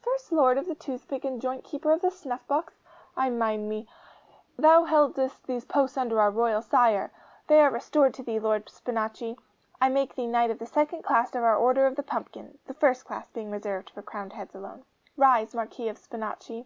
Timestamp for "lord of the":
0.32-0.74